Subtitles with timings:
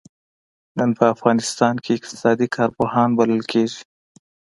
[0.77, 3.81] نن په افغانستان کې اقتصادي کارپوهان بلل کېږي.